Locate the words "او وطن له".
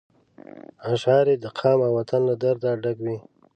1.87-2.35